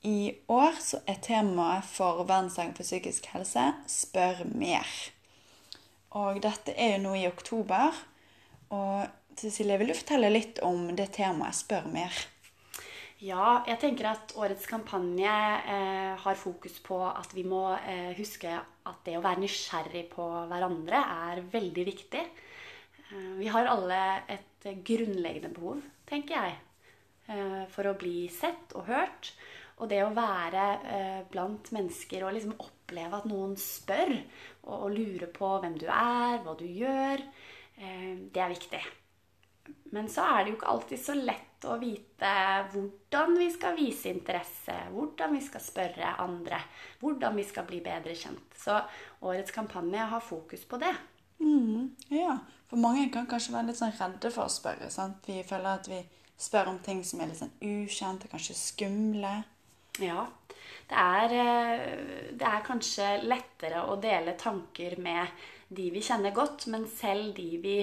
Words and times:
I 0.00 0.32
år 0.48 0.78
så 0.80 1.02
er 1.04 1.18
temaet 1.20 1.84
for 1.84 2.22
Verdensdagen 2.24 2.72
for 2.72 2.86
psykisk 2.86 3.26
helse 3.34 3.66
'spør 3.84 4.46
mer'. 4.48 5.10
Og 6.16 6.40
dette 6.42 6.72
er 6.72 6.96
jo 6.96 7.02
nå 7.02 7.14
i 7.18 7.26
oktober. 7.28 7.92
Og 8.70 9.06
Cecilie, 9.36 9.76
vil 9.78 9.92
du 9.92 9.94
fortelle 9.94 10.30
litt 10.32 10.62
om 10.64 10.96
det 10.96 11.10
temaet 11.12 11.54
'spør 11.54 11.90
mer'? 11.92 12.26
Ja, 13.20 13.60
jeg 13.68 13.76
tenker 13.78 14.08
at 14.14 14.32
årets 14.40 14.64
kampanje 14.66 15.28
eh, 15.68 16.16
har 16.16 16.34
fokus 16.34 16.78
på 16.80 16.96
at 17.04 17.34
vi 17.36 17.44
må 17.44 17.76
eh, 17.76 18.16
huske 18.16 18.48
at 18.48 19.04
det 19.04 19.18
å 19.18 19.20
være 19.20 19.44
nysgjerrig 19.44 20.06
på 20.14 20.24
hverandre 20.48 20.96
er 20.96 21.44
veldig 21.52 21.84
viktig. 21.84 22.24
Eh, 23.12 23.32
vi 23.36 23.52
har 23.52 23.68
alle 23.68 24.00
et 24.32 24.64
grunnleggende 24.64 25.52
behov, 25.52 25.84
tenker 26.08 26.40
jeg, 26.40 26.56
eh, 27.28 27.64
for 27.68 27.84
å 27.84 27.98
bli 28.00 28.30
sett 28.32 28.72
og 28.72 28.88
hørt. 28.88 29.34
Og 29.80 29.88
det 29.88 30.02
å 30.04 30.12
være 30.12 30.64
eh, 30.92 31.20
blant 31.32 31.70
mennesker 31.72 32.24
og 32.26 32.34
liksom 32.36 32.56
oppleve 32.60 33.20
at 33.20 33.28
noen 33.30 33.56
spør 33.60 34.12
og, 34.12 34.74
og 34.76 34.88
lurer 34.92 35.30
på 35.32 35.52
hvem 35.62 35.78
du 35.80 35.86
er, 35.88 36.40
hva 36.44 36.56
du 36.58 36.66
gjør, 36.68 37.22
eh, 37.80 38.10
det 38.28 38.42
er 38.44 38.52
viktig. 38.52 38.82
Men 39.94 40.08
så 40.10 40.26
er 40.26 40.44
det 40.44 40.52
jo 40.52 40.58
ikke 40.58 40.72
alltid 40.72 41.00
så 41.02 41.14
lett 41.16 41.66
å 41.68 41.76
vite 41.80 42.32
hvordan 42.72 43.34
vi 43.38 43.48
skal 43.52 43.76
vise 43.76 44.12
interesse, 44.12 44.74
hvordan 44.94 45.34
vi 45.36 45.40
skal 45.44 45.64
spørre 45.64 46.14
andre, 46.22 46.60
hvordan 47.00 47.36
vi 47.36 47.44
skal 47.48 47.66
bli 47.68 47.80
bedre 47.84 48.14
kjent. 48.16 48.54
Så 48.56 48.78
årets 49.26 49.54
kampanje 49.54 50.06
har 50.12 50.24
fokus 50.24 50.64
på 50.68 50.80
det. 50.82 50.92
Mm, 51.40 51.96
ja, 52.12 52.36
for 52.68 52.80
mange 52.80 53.08
kan 53.12 53.28
kanskje 53.28 53.54
være 53.56 53.70
litt 53.70 53.80
sånn 53.80 53.96
redde 53.96 54.32
for 54.32 54.46
å 54.46 54.52
spørre. 54.52 54.90
sant? 54.92 55.24
Vi 55.26 55.42
føler 55.46 55.80
at 55.80 55.88
vi 55.90 56.02
spør 56.40 56.72
om 56.72 56.78
ting 56.84 57.02
som 57.04 57.20
er 57.20 57.30
litt 57.30 57.40
sånn 57.40 57.56
ukjente, 57.60 58.28
kanskje 58.30 58.56
skumle. 58.58 59.40
Ja. 59.98 60.26
Det 60.90 60.98
er, 60.98 61.32
eh, 61.38 62.30
det 62.34 62.46
er 62.46 62.66
kanskje 62.66 63.22
lettere 63.22 63.84
å 63.86 63.96
dele 64.02 64.34
tanker 64.38 64.98
med 64.98 65.26
de 65.68 65.90
vi 65.94 66.02
kjenner 66.02 66.34
godt, 66.34 66.66
men 66.66 66.86
selv 66.90 67.34
de 67.36 67.50
vi 67.62 67.76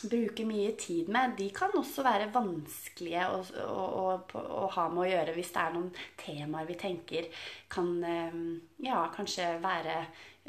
bruker 0.00 0.46
mye 0.48 0.70
tid 0.80 1.10
med, 1.12 1.34
de 1.36 1.50
kan 1.52 1.74
også 1.76 2.04
være 2.06 2.30
vanskelige 2.32 3.26
å, 3.34 3.40
å, 3.66 3.86
å, 4.06 4.42
å 4.62 4.68
ha 4.76 4.86
med 4.88 5.02
å 5.02 5.08
gjøre 5.10 5.34
hvis 5.36 5.50
det 5.52 5.60
er 5.60 5.74
noen 5.74 5.90
temaer 6.22 6.68
vi 6.70 6.76
tenker 6.80 7.26
kan 7.68 7.90
eh, 8.06 8.38
ja, 8.86 9.02
kanskje 9.12 9.50
være 9.60 9.98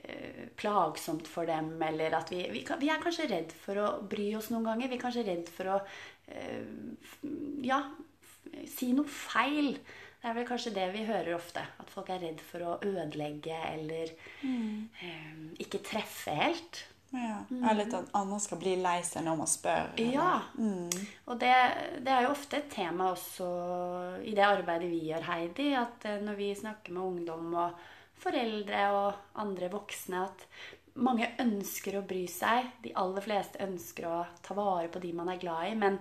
eh, 0.06 0.46
plagsomt 0.56 1.28
for 1.28 1.50
dem, 1.50 1.74
eller 1.90 2.16
at 2.22 2.32
vi, 2.32 2.46
vi, 2.54 2.62
vi, 2.62 2.94
er 2.94 3.02
kanskje 3.04 3.28
redd 3.34 3.58
for 3.66 3.82
å 3.82 3.90
bry 4.06 4.30
oss 4.38 4.52
noen 4.54 4.70
ganger. 4.70 4.94
Vi 4.94 5.00
er 5.00 5.04
kanskje 5.04 5.28
redd 5.28 5.50
for 5.52 5.74
å 5.80 5.82
ja, 7.66 7.82
si 8.72 8.94
noe 8.96 9.10
feil. 9.12 9.74
Det 10.22 10.30
er 10.30 10.38
vel 10.38 10.46
kanskje 10.46 10.74
det 10.76 10.88
vi 10.94 11.08
hører 11.08 11.34
ofte. 11.34 11.64
At 11.82 11.90
folk 11.90 12.12
er 12.14 12.22
redd 12.22 12.42
for 12.46 12.62
å 12.62 12.78
ødelegge 12.86 13.58
eller 13.72 14.12
mm. 14.46 14.74
um, 15.02 15.46
ikke 15.64 15.82
treffe 15.86 16.36
helt. 16.38 16.84
Ja. 17.12 17.42
Mm. 17.50 17.64
Eller 17.68 17.90
at 17.90 18.12
andre 18.16 18.38
skal 18.40 18.60
bli 18.62 18.76
lei 18.80 19.00
seg 19.04 19.26
når 19.26 19.40
man 19.42 19.50
spør. 19.50 19.90
Ja. 20.00 20.36
Mm. 20.56 20.92
Og 21.26 21.42
det, 21.42 21.56
det, 22.06 22.14
er 22.14 22.28
jo 22.28 22.36
ofte 22.36 22.62
et 22.62 22.70
tema 22.72 23.10
også 23.16 23.50
i 24.22 24.36
det 24.38 24.46
arbeidet 24.46 24.92
vi 24.94 25.08
gjør, 25.10 25.26
Heidi. 25.32 25.72
At 25.80 26.06
eh, 26.08 26.22
når 26.24 26.38
vi 26.40 26.54
snakker 26.56 26.96
med 26.96 27.08
ungdom 27.08 27.58
og 27.66 27.82
foreldre 28.22 28.86
og 28.94 29.42
andre 29.42 29.72
voksne, 29.74 30.24
at 30.30 30.46
mange 31.02 31.34
ønsker 31.42 31.98
å 31.98 32.06
bry 32.08 32.28
seg. 32.30 32.70
De 32.84 32.94
aller 33.00 33.26
fleste 33.26 33.64
ønsker 33.64 34.08
å 34.08 34.18
ta 34.46 34.56
vare 34.58 34.92
på 34.92 35.02
de 35.04 35.16
man 35.18 35.32
er 35.34 35.42
glad 35.42 35.72
i. 35.72 35.80
men 35.82 35.98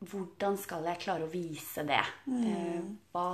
hvordan 0.00 0.56
skal 0.56 0.86
jeg 0.88 1.02
klare 1.02 1.26
å 1.26 1.30
vise 1.32 1.84
det? 1.88 2.02
Mm. 2.24 2.44
Eh, 2.48 2.84
hva, 3.12 3.26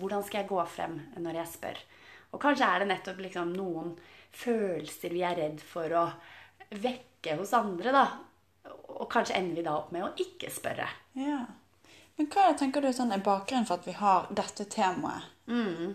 hvordan 0.00 0.24
skal 0.26 0.42
jeg 0.42 0.50
gå 0.50 0.64
frem 0.66 0.98
når 1.22 1.40
jeg 1.42 1.52
spør? 1.52 1.82
Og 2.30 2.42
kanskje 2.42 2.66
er 2.66 2.82
det 2.82 2.90
nettopp 2.90 3.22
liksom 3.22 3.54
noen 3.54 3.94
følelser 4.34 5.14
vi 5.14 5.22
er 5.26 5.38
redd 5.38 5.62
for 5.66 5.94
å 5.94 6.04
vekke 6.82 7.36
hos 7.38 7.54
andre. 7.54 7.94
da. 7.94 8.04
Og 9.00 9.06
kanskje 9.10 9.38
ender 9.38 9.60
vi 9.60 9.66
da 9.66 9.76
opp 9.78 9.94
med 9.94 10.06
å 10.06 10.12
ikke 10.18 10.50
spørre. 10.52 10.88
Ja. 11.18 11.44
Men 12.18 12.28
hva 12.30 12.50
tenker 12.58 12.84
du 12.84 12.90
sånn, 12.92 13.14
er 13.14 13.22
bakgrunnen 13.24 13.66
for 13.66 13.80
at 13.80 13.86
vi 13.88 13.96
har 13.96 14.26
dette 14.34 14.66
temaet? 14.70 15.30
Mm. 15.50 15.94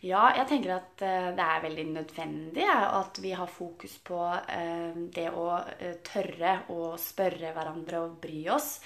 Ja, 0.00 0.30
jeg 0.32 0.46
tenker 0.48 0.78
at 0.78 1.02
uh, 1.04 1.30
det 1.36 1.44
er 1.44 1.64
veldig 1.66 1.84
nødvendig 1.90 2.64
at 2.72 3.18
vi 3.20 3.34
har 3.36 3.50
fokus 3.52 3.98
på 4.04 4.16
uh, 4.16 5.00
det 5.12 5.26
å 5.28 5.48
uh, 5.60 5.90
tørre 6.06 6.54
å 6.72 6.94
spørre 7.00 7.52
hverandre 7.52 8.00
og 8.06 8.14
bry 8.22 8.46
oss. 8.54 8.78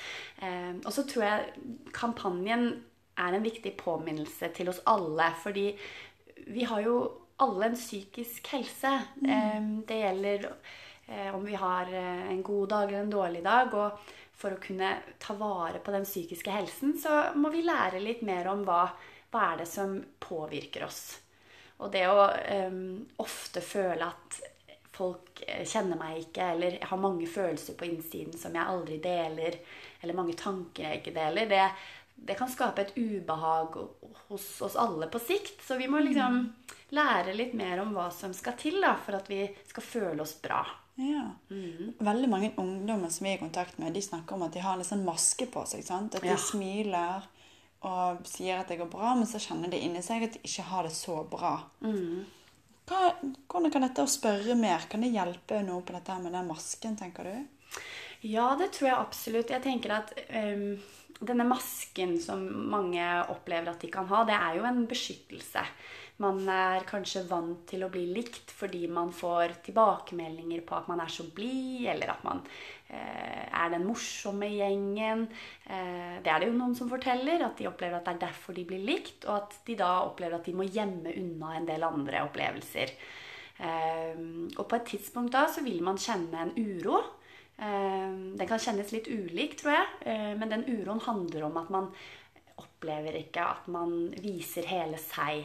og 0.42 0.90
så 0.92 1.04
tror 1.06 1.24
jeg 1.24 1.68
kampanjen 1.94 2.66
er 3.14 3.36
en 3.36 3.44
viktig 3.44 3.76
påminnelse 3.78 4.50
til 4.56 4.72
oss 4.72 4.82
alle. 4.90 5.30
Fordi 5.38 5.68
vi 6.50 6.66
har 6.66 6.82
jo 6.82 6.96
alle 7.44 7.70
en 7.70 7.78
psykisk 7.78 8.50
helse. 8.52 8.90
Mm. 9.22 9.84
det 9.86 10.00
gjelder 10.00 10.48
om 11.36 11.44
vi 11.44 11.54
har 11.54 11.90
en 11.94 12.42
god 12.42 12.68
dag 12.68 12.88
eller 12.88 13.04
en 13.04 13.14
dårlig 13.14 13.42
dag. 13.44 13.74
og 13.74 14.12
for 14.34 14.54
å 14.54 14.60
kunne 14.60 14.90
ta 15.22 15.36
vare 15.38 15.78
på 15.78 15.92
den 15.94 16.04
psykiske 16.04 16.50
helsen, 16.50 16.96
så 16.98 17.36
må 17.38 17.52
vi 17.54 17.62
lære 17.62 18.02
litt 18.02 18.24
mer 18.26 18.50
om 18.50 18.64
hva 18.66 18.88
hva 19.34 19.50
er 19.52 19.62
det 19.64 19.68
som 19.68 19.98
påvirker 20.22 20.86
oss? 20.86 21.02
Og 21.82 21.90
det 21.90 22.04
å 22.06 22.28
um, 22.70 23.00
ofte 23.20 23.60
føle 23.64 24.06
at 24.06 24.38
folk 24.94 25.42
eh, 25.46 25.64
kjenner 25.66 25.98
meg 25.98 26.20
ikke, 26.22 26.52
eller 26.54 26.78
jeg 26.78 26.86
har 26.86 27.02
mange 27.02 27.26
følelser 27.26 27.74
på 27.78 27.88
innsiden 27.88 28.38
som 28.38 28.54
jeg 28.54 28.62
aldri 28.62 29.00
deler, 29.02 29.58
eller 30.00 30.16
mange 30.16 30.36
tanker 30.38 30.86
jeg 30.86 31.00
ikke 31.00 31.16
deler, 31.16 31.50
det, 31.50 31.64
det 32.14 32.36
kan 32.38 32.50
skape 32.52 32.84
et 32.84 32.94
ubehag 32.94 33.74
hos 34.28 34.46
oss 34.62 34.78
alle 34.78 35.10
på 35.10 35.18
sikt. 35.22 35.58
Så 35.66 35.80
vi 35.80 35.90
må 35.90 36.02
liksom 36.04 36.38
mm. 36.38 36.78
lære 36.94 37.34
litt 37.34 37.58
mer 37.58 37.82
om 37.82 37.90
hva 37.96 38.06
som 38.14 38.34
skal 38.36 38.54
til 38.60 38.78
da, 38.84 38.94
for 39.02 39.18
at 39.18 39.30
vi 39.32 39.42
skal 39.66 39.88
føle 39.88 40.22
oss 40.22 40.36
bra. 40.42 40.62
Ja. 40.94 41.26
Mm. 41.50 41.96
Veldig 41.98 42.30
mange 42.30 42.52
ungdommer 42.62 43.10
som 43.10 43.26
vi 43.26 43.32
er 43.34 43.40
i 43.40 43.42
kontakt 43.42 43.80
med, 43.82 43.96
de 43.96 44.02
snakker 44.04 44.38
om 44.38 44.46
at 44.46 44.54
de 44.54 44.62
har 44.62 44.78
en 44.78 44.86
sånn 44.86 45.02
maske 45.06 45.50
på 45.50 45.66
seg. 45.66 45.82
Sant? 45.82 46.14
At 46.14 46.22
de 46.22 46.30
ja. 46.30 46.38
smiler 46.38 47.26
og 47.84 48.24
sier 48.28 48.60
at 48.60 48.70
det 48.70 48.78
går 48.80 48.88
bra, 48.92 49.12
men 49.18 49.28
så 49.28 49.40
kjenner 49.42 49.72
de 49.72 49.80
inni 49.84 50.02
seg 50.04 50.24
at 50.26 50.36
de 50.36 50.42
ikke 50.46 50.64
har 50.70 50.88
det 50.88 50.94
så 50.96 51.18
bra. 51.28 51.56
Mm. 51.84 52.24
Hva, 52.88 53.14
hvordan 53.48 53.72
kan 53.72 53.86
dette 53.86 54.04
å 54.04 54.10
spørre 54.10 54.56
mer 54.58 54.88
kan 54.90 55.04
det 55.04 55.12
hjelpe 55.14 55.62
noe 55.64 55.84
på 55.84 55.94
dette 55.96 56.18
med 56.20 56.34
den 56.36 56.50
masken, 56.50 56.96
tenker 57.00 57.28
du? 57.28 57.80
Ja, 58.24 58.54
det 58.60 58.72
tror 58.76 58.88
jeg 58.88 58.98
absolutt. 58.98 59.52
Jeg 59.52 59.64
tenker 59.64 59.98
at 59.98 60.12
um, 60.32 60.76
denne 61.24 61.46
masken 61.48 62.16
som 62.20 62.44
mange 62.72 63.04
opplever 63.32 63.72
at 63.72 63.84
de 63.84 63.90
kan 63.92 64.08
ha, 64.08 64.24
det 64.28 64.36
er 64.36 64.58
jo 64.58 64.68
en 64.68 64.84
beskyttelse. 64.88 65.64
Man 66.22 66.44
er 66.46 66.84
kanskje 66.86 67.24
vant 67.26 67.64
til 67.66 67.82
å 67.82 67.90
bli 67.90 68.04
likt 68.14 68.52
fordi 68.54 68.84
man 68.86 69.10
får 69.14 69.56
tilbakemeldinger 69.66 70.60
på 70.66 70.76
at 70.76 70.86
man 70.90 71.02
er 71.02 71.10
så 71.10 71.26
blid, 71.34 71.88
eller 71.90 72.12
at 72.12 72.22
man 72.22 72.42
eh, 72.86 73.48
er 73.50 73.72
den 73.72 73.82
morsomme 73.88 74.46
gjengen. 74.52 75.24
Eh, 75.66 76.20
det 76.22 76.30
er 76.30 76.38
det 76.38 76.52
jo 76.52 76.54
noen 76.60 76.76
som 76.78 76.92
forteller, 76.92 77.42
at 77.42 77.58
de 77.58 77.66
opplever 77.66 77.98
at 77.98 78.06
det 78.06 78.14
er 78.14 78.22
derfor 78.28 78.54
de 78.54 78.66
blir 78.68 78.86
likt, 78.86 79.26
og 79.26 79.40
at 79.40 79.58
de 79.66 79.74
da 79.80 79.90
opplever 80.04 80.38
at 80.38 80.46
de 80.46 80.54
må 80.54 80.68
gjemme 80.68 81.16
unna 81.18 81.56
en 81.58 81.66
del 81.72 81.88
andre 81.88 82.22
opplevelser. 82.28 82.94
Eh, 83.58 84.22
og 84.54 84.64
på 84.70 84.78
et 84.78 84.88
tidspunkt 84.94 85.34
da 85.34 85.48
så 85.50 85.66
vil 85.66 85.82
man 85.82 85.98
kjenne 85.98 86.46
en 86.46 86.54
uro. 86.54 87.02
Eh, 87.58 88.14
den 88.38 88.48
kan 88.50 88.62
kjennes 88.62 88.94
litt 88.94 89.10
ulik, 89.10 89.58
tror 89.58 89.76
jeg, 89.80 89.90
eh, 90.14 90.30
men 90.38 90.50
den 90.50 90.64
uroen 90.70 91.02
handler 91.10 91.50
om 91.50 91.58
at 91.58 91.74
man 91.74 91.90
opplever 92.58 93.18
ikke 93.18 93.50
at 93.50 93.68
man 93.70 94.14
viser 94.22 94.66
hele 94.70 94.98
seg. 95.02 95.42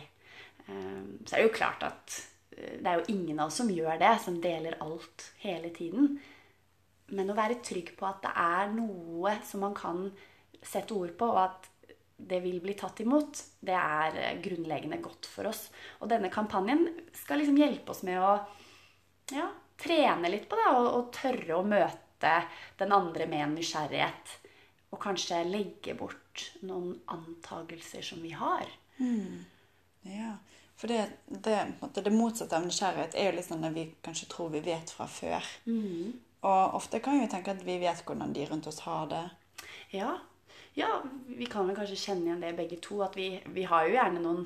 Ehm, 0.69 1.19
så 1.25 1.36
er 1.36 1.42
det 1.42 1.48
jo 1.48 1.56
klart 1.56 1.86
at 1.88 2.19
eh, 2.57 2.77
det 2.80 2.86
er 2.86 3.00
jo 3.00 3.16
ingen 3.16 3.39
av 3.39 3.50
oss 3.50 3.60
som 3.62 3.71
gjør 3.74 4.00
det, 4.01 4.13
som 4.24 4.39
deler 4.44 4.77
alt 4.83 5.31
hele 5.44 5.71
tiden. 5.75 6.18
Men 7.16 7.31
å 7.31 7.38
være 7.38 7.62
trygg 7.66 7.95
på 7.98 8.07
at 8.10 8.21
det 8.25 8.33
er 8.38 8.71
noe 8.75 9.36
som 9.45 9.66
man 9.66 9.75
kan 9.77 10.07
sette 10.60 10.94
ord 10.94 11.16
på, 11.18 11.30
og 11.30 11.42
at 11.48 11.69
det 12.19 12.42
vil 12.44 12.60
bli 12.60 12.75
tatt 12.75 13.00
imot, 13.00 13.42
det 13.63 13.75
er 13.75 14.19
eh, 14.19 14.36
grunnleggende 14.44 15.00
godt 15.04 15.30
for 15.31 15.50
oss. 15.50 15.69
Og 16.04 16.12
denne 16.12 16.31
kampanjen 16.33 16.86
skal 17.16 17.42
liksom 17.42 17.60
hjelpe 17.60 17.95
oss 17.95 18.04
med 18.07 18.19
å 18.21 18.36
ja, 19.33 19.48
trene 19.80 20.31
litt 20.31 20.50
på 20.51 20.60
det, 20.60 20.69
og, 20.75 20.89
og 20.98 21.12
tørre 21.16 21.57
å 21.57 21.66
møte 21.66 22.36
den 22.80 22.92
andre 22.92 23.30
med 23.31 23.45
en 23.45 23.56
nysgjerrighet. 23.56 24.36
Og 24.89 25.00
kanskje 25.01 25.44
legge 25.45 25.94
bort 25.95 26.50
noen 26.66 26.98
antagelser 27.13 28.04
som 28.04 28.19
vi 28.25 28.33
har. 28.36 28.68
Ja, 30.10 30.33
for 30.79 30.87
det, 30.87 31.01
det, 31.27 31.57
måte, 31.81 32.01
det 32.05 32.13
motsatte 32.15 32.55
av 32.55 32.63
nysgjerrighet 32.63 33.17
er 33.19 33.29
jo 33.29 33.35
litt 33.35 33.47
sånn 33.49 33.65
det 33.65 33.73
vi 33.75 33.83
kanskje 34.05 34.29
tror 34.31 34.53
vi 34.53 34.61
vet 34.63 34.93
fra 34.95 35.09
før. 35.11 35.49
Og 36.47 36.75
ofte 36.79 37.01
kan 37.03 37.17
vi 37.17 37.25
jo 37.25 37.31
tenke 37.33 37.51
at 37.51 37.65
vi 37.67 37.75
vet 37.81 37.99
hvordan 38.07 38.31
de 38.35 38.45
rundt 38.47 38.69
oss 38.71 38.79
har 38.85 39.09
det. 39.11 39.25
Ja. 39.91 40.13
ja, 40.79 41.01
vi 41.27 41.49
kan 41.51 41.67
vel 41.67 41.75
kanskje 41.75 41.99
kjenne 41.99 42.29
igjen 42.29 42.45
det 42.45 42.55
begge 42.55 42.79
to. 42.79 43.01
At 43.03 43.17
vi, 43.19 43.33
vi 43.51 43.65
har 43.67 43.87
jo 43.89 43.97
gjerne 43.97 44.23
noen 44.23 44.45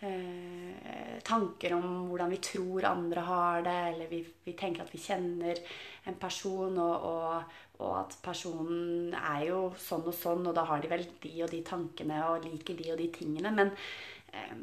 eh, 0.00 1.20
tanker 1.26 1.76
om 1.76 2.08
hvordan 2.08 2.32
vi 2.32 2.40
tror 2.48 2.88
andre 2.88 3.26
har 3.28 3.68
det. 3.68 3.76
Eller 3.90 4.08
vi, 4.08 4.22
vi 4.46 4.56
tenker 4.56 4.86
at 4.86 4.94
vi 4.94 5.02
kjenner 5.04 5.60
en 6.08 6.16
person, 6.20 6.80
og, 6.80 7.06
og, 7.10 7.60
og 7.82 7.94
at 8.06 8.16
personen 8.24 9.12
er 9.20 9.44
jo 9.50 9.60
sånn 9.84 10.08
og 10.08 10.16
sånn, 10.16 10.48
og 10.48 10.56
da 10.56 10.64
har 10.72 10.80
de 10.80 10.94
vel 10.96 11.04
de 11.20 11.36
og 11.44 11.52
de 11.52 11.60
tankene 11.66 12.24
og 12.30 12.48
liker 12.48 12.80
de 12.80 12.90
og 12.94 13.00
de 13.04 13.12
tingene. 13.20 13.52
Men 13.52 13.76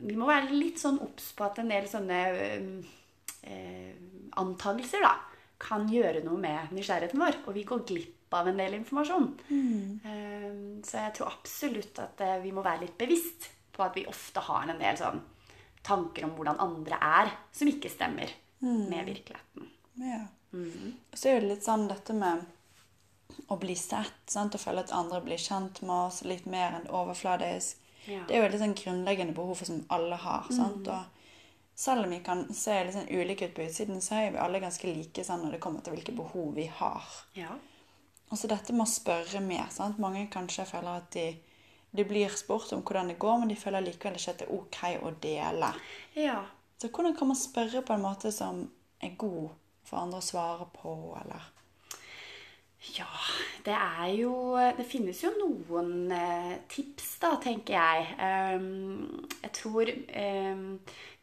vi 0.02 0.16
må 0.18 0.28
være 0.30 0.56
litt 0.56 0.82
sånn 0.82 1.00
obs 1.04 1.32
på 1.38 1.46
at 1.48 1.62
en 1.62 1.72
del 1.72 1.88
sånne 1.90 2.22
eh, 2.32 2.66
eh, 3.48 3.94
antagelser 4.42 5.04
da, 5.06 5.16
kan 5.62 5.86
gjøre 5.92 6.24
noe 6.26 6.40
med 6.42 6.74
nysgjerrigheten 6.74 7.22
vår, 7.22 7.42
og 7.46 7.56
vi 7.58 7.66
går 7.70 7.84
glipp 7.90 8.34
av 8.34 8.48
en 8.50 8.62
del 8.62 8.78
informasjon. 8.80 9.28
Eh, 10.08 10.54
så 10.88 11.04
jeg 11.06 11.16
tror 11.18 11.34
absolutt 11.34 12.00
at 12.02 12.24
eh, 12.26 12.40
vi 12.46 12.54
må 12.56 12.64
være 12.66 12.86
litt 12.86 12.98
bevisst 13.00 13.52
på 13.72 13.84
at 13.86 13.98
vi 13.98 14.08
ofte 14.10 14.44
har 14.48 14.72
en 14.72 14.82
del 14.82 14.98
sånn 15.00 15.22
tanker 15.86 16.28
om 16.28 16.34
hvordan 16.38 16.62
andre 16.62 16.98
er, 17.02 17.32
som 17.56 17.70
ikke 17.70 17.90
stemmer 17.90 18.30
med 18.62 19.08
virkeligheten. 19.08 19.70
Ja. 19.98 20.26
Og 20.54 21.16
så 21.18 21.32
er 21.32 21.40
det 21.42 21.56
litt 21.56 21.66
sånn 21.66 21.88
dette 21.90 22.14
med 22.14 22.44
å 23.50 23.58
bli 23.58 23.76
sett, 23.80 24.20
sant? 24.30 24.56
og 24.56 24.62
føle 24.62 24.84
at 24.84 24.94
andre 24.94 25.22
blir 25.26 25.42
kjent 25.42 25.82
med 25.82 25.96
oss 25.96 26.22
litt 26.28 26.46
mer 26.50 26.78
enn 26.78 26.90
overfladisk. 26.94 27.81
Ja. 28.06 28.24
Det 28.28 28.36
er 28.36 28.42
jo 28.42 28.46
et 28.48 28.56
litt 28.56 28.64
sånn 28.64 28.78
grunnleggende 28.78 29.36
behov 29.38 29.62
som 29.64 29.84
alle 29.94 30.18
har. 30.22 30.48
sant? 30.54 30.88
Og 30.88 31.76
selv 31.82 32.06
om 32.06 32.14
vi 32.14 32.22
kan 32.26 32.46
se 32.54 32.78
litt 32.84 32.96
sånn 32.96 33.10
ulike 33.10 33.50
ut 33.50 33.56
på 33.58 33.66
utsiden, 33.66 34.02
så 34.02 34.20
er 34.22 34.34
vi 34.34 34.42
alle 34.42 34.62
ganske 34.64 34.88
like 34.90 35.26
sånn 35.26 35.46
når 35.46 35.58
det 35.58 35.62
kommer 35.64 35.86
til 35.86 35.96
hvilke 35.96 36.16
behov 36.18 36.56
vi 36.58 36.68
har. 36.82 37.14
Ja. 37.38 37.56
Og 38.32 38.40
så 38.40 38.48
dette 38.48 38.74
med 38.74 38.88
å 38.88 38.92
spørre 38.92 39.42
mer. 39.44 39.68
sant? 39.70 40.00
Mange 40.00 40.28
kanskje 40.32 40.66
føler 40.70 41.02
at 41.02 41.12
de, 41.14 41.28
de 41.92 42.06
blir 42.08 42.32
spurt 42.40 42.72
om 42.74 42.84
hvordan 42.84 43.12
det 43.12 43.20
går, 43.20 43.40
men 43.40 43.52
de 43.52 43.60
føler 43.60 43.84
likevel 43.86 44.20
ikke 44.20 44.36
at 44.36 44.44
det 44.44 44.48
er 44.48 44.58
ok 44.58 44.82
å 45.02 45.16
dele. 45.22 45.74
ja. 46.16 46.42
Så 46.82 46.88
hvordan 46.90 47.14
kan 47.14 47.28
man 47.30 47.38
spørre 47.38 47.84
på 47.86 47.94
en 47.94 48.02
måte 48.02 48.32
som 48.34 48.64
er 49.06 49.12
god 49.22 49.52
for 49.86 50.00
andre 50.00 50.18
å 50.18 50.26
svare 50.26 50.66
på, 50.74 50.94
eller 51.20 51.44
Ja, 52.82 53.06
det 53.66 53.74
er 53.74 54.08
jo 54.18 54.58
Det 54.78 54.86
finnes 54.90 55.20
jo 55.24 55.30
noen 55.38 56.12
eh, 56.16 56.56
tips, 56.72 57.12
da, 57.22 57.36
tenker 57.44 57.76
jeg. 57.78 58.08
Ehm, 58.18 59.28
jeg 59.44 59.52
tror 59.54 59.92
ehm, 59.92 60.66